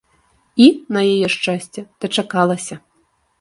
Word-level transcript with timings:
І, 0.63 0.69
на 0.97 1.01
яе 1.13 1.27
шчасце, 1.35 1.85
дачакалася. 2.07 2.75